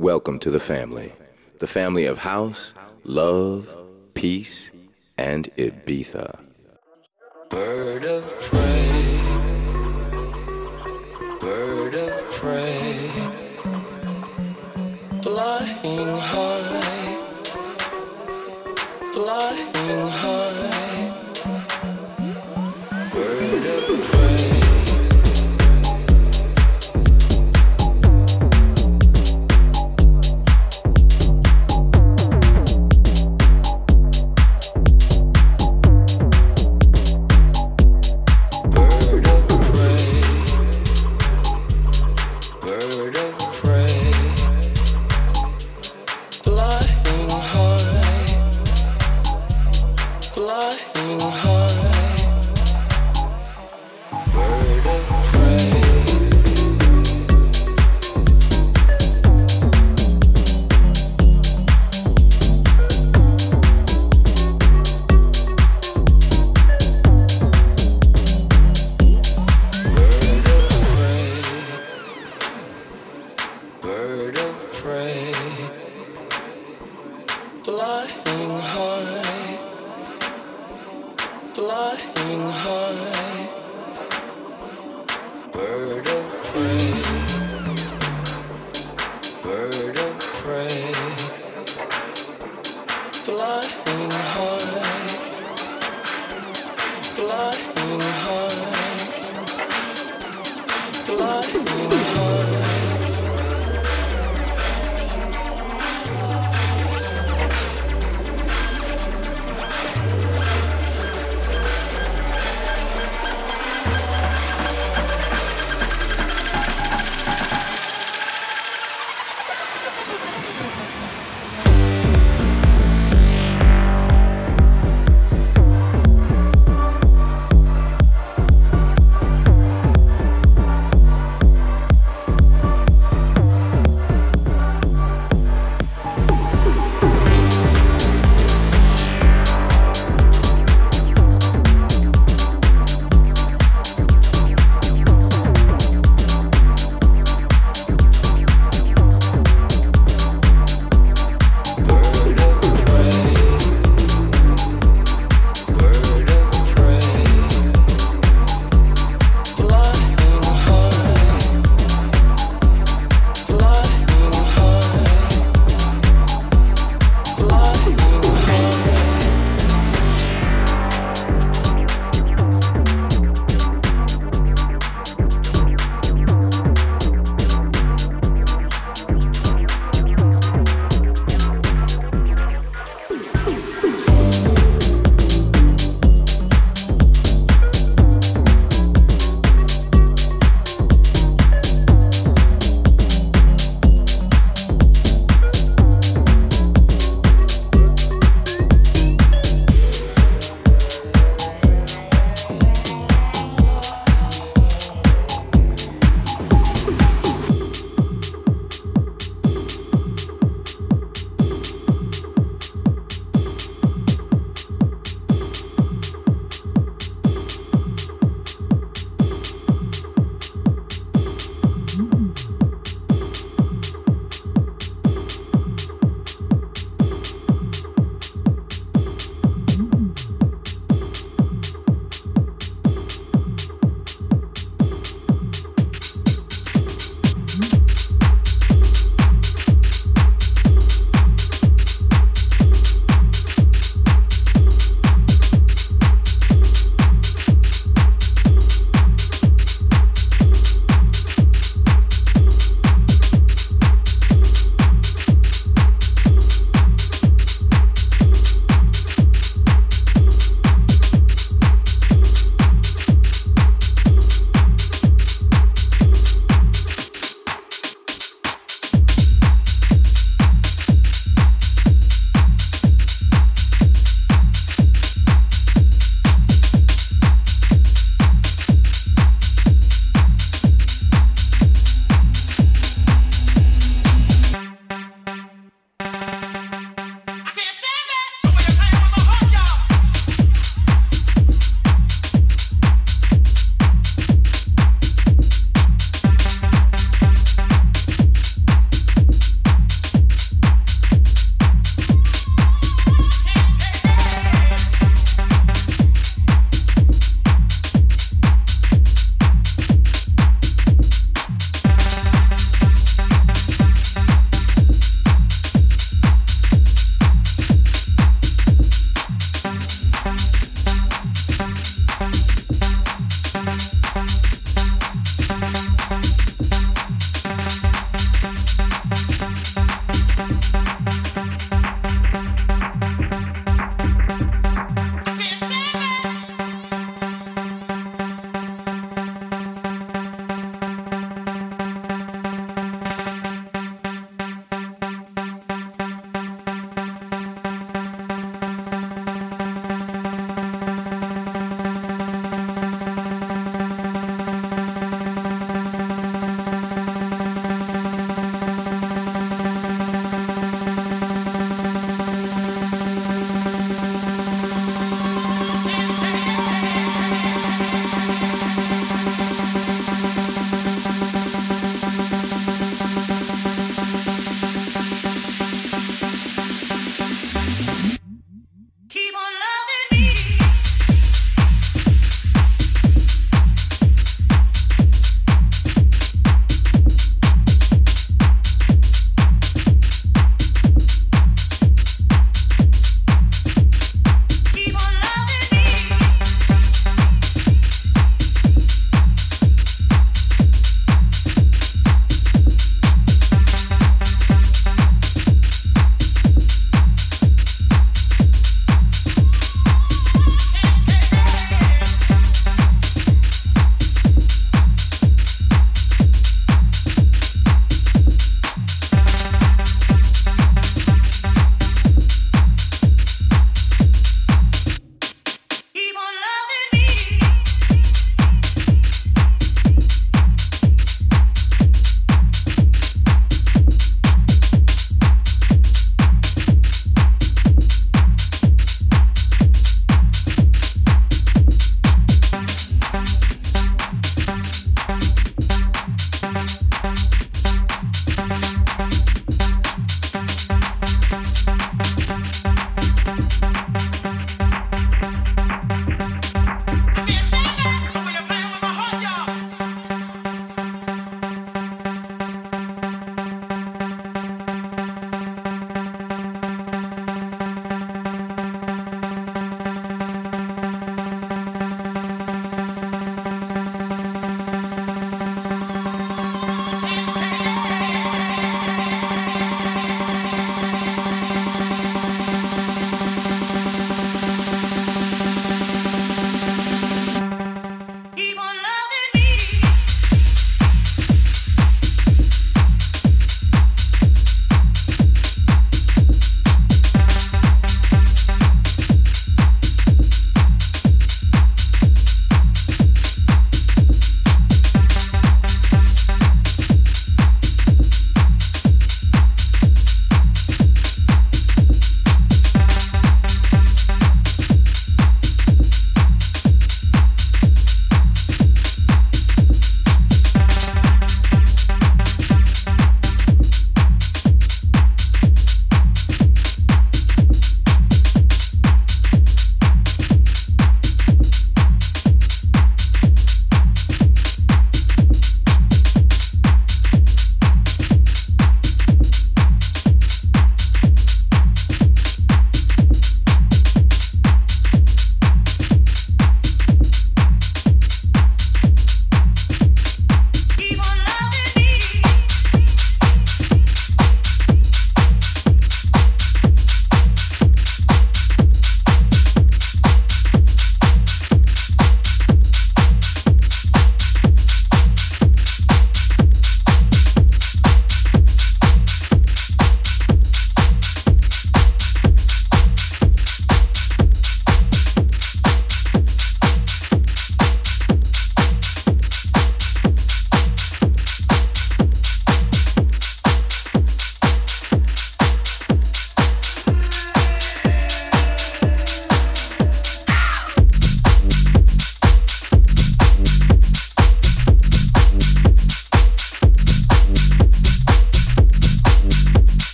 Welcome 0.00 0.40
to 0.40 0.50
the 0.50 0.58
family. 0.58 1.12
The 1.60 1.68
family 1.68 2.04
of 2.06 2.18
house, 2.18 2.72
love, 3.04 3.76
peace, 4.14 4.68
and 5.16 5.48
Ibiza. 5.56 6.40
Bird 7.48 8.04
of 8.04 8.24
prey, 8.40 9.16
bird 11.40 11.94
of 11.94 12.32
prey, 12.32 13.08
flying 15.22 16.18
high, 16.18 16.80
flying 19.12 20.08
high, 20.08 20.43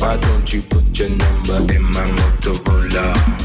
Why 0.00 0.16
don't 0.16 0.50
you 0.50 0.62
put 0.62 0.98
your 0.98 1.10
number 1.10 1.74
in 1.74 1.82
my 1.82 2.10
Motorola? 2.16 3.39